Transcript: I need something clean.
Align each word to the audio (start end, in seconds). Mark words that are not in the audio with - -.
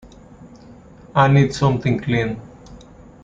I 1.13 1.27
need 1.27 1.53
something 1.53 1.99
clean. 1.99 2.41